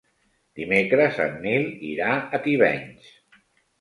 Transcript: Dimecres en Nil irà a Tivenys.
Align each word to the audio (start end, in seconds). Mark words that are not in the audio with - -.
Dimecres 0.59 1.21
en 1.27 1.37
Nil 1.45 1.67
irà 1.91 2.11
a 2.17 2.41
Tivenys. 2.47 3.13